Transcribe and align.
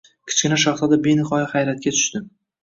Kichkina 0.29 0.55
shahzoda 0.63 0.99
benihoya 1.03 1.51
hayratga 1.53 1.95
tushdi. 1.99 2.25